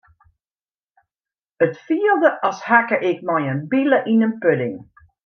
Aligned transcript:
It 1.65 1.77
fielde 1.89 2.31
as 2.49 2.65
hakke 2.71 2.97
ik 3.11 3.19
mei 3.31 3.45
in 3.53 3.61
bile 3.71 3.99
yn 4.13 4.25
in 4.27 4.33
pudding. 4.41 4.77